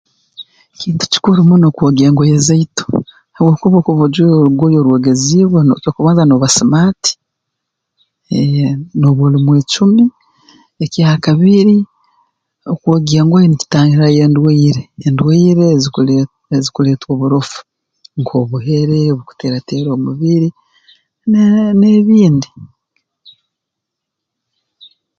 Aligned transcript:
Kintu 0.79 1.03
kikuru 1.11 1.39
muno 1.49 1.67
kwogya 1.75 2.05
engoye 2.09 2.35
zaitu 2.47 2.85
habwokuba 3.35 3.75
obu 3.79 3.79
okuba 3.81 4.01
ojwaire 4.05 4.35
orugoye 4.39 4.77
orwogeziibwe 4.79 5.59
noo 5.63 5.77
ekyokubanza 5.79 6.23
nooba 6.25 6.47
smart 6.57 7.03
eeh 8.39 8.71
nooba 8.99 9.21
oli 9.27 9.37
mwecumi 9.45 10.05
ekyakabiri 10.83 11.77
okwogya 12.73 13.17
engoye 13.21 13.45
nikitangirayo 13.47 14.19
endwaire 14.27 14.83
endwaire 15.07 15.63
ezikulee 15.75 16.21
ezikuleetwa 16.57 17.09
oburofu 17.13 17.59
nk'obuhere 18.19 18.97
obukuteera 19.13 19.57
teera 19.67 19.89
omubiri 19.97 20.49
nee 21.31 21.71
n'ebindi 21.79 22.49